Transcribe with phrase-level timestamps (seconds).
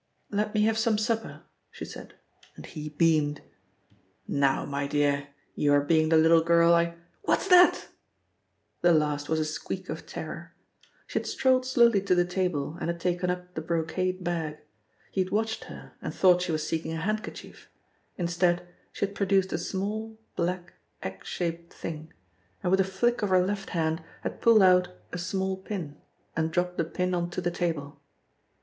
[0.31, 2.15] "Let me have some supper," she said,
[2.55, 3.41] and he beamed.
[4.27, 7.87] "Now, my dear, you are being the little girl I what's that?"
[8.81, 10.55] The last was a squeak of terror.
[11.05, 14.57] She had strolled slowly to the table and had taken up the brocade bag.
[15.11, 17.69] He had watched her and thought she was seeking a handkerchief.
[18.17, 20.73] Instead she had produced a small, black,
[21.03, 22.11] egg shaped thing,
[22.63, 25.95] and with a flick of her left hand had pulled out a small pin
[26.35, 28.01] and dropped the pin on to the table.